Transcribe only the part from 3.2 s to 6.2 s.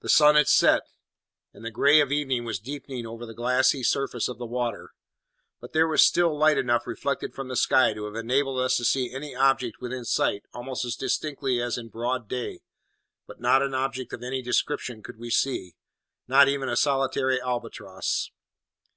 the glassy surface of the water; but there was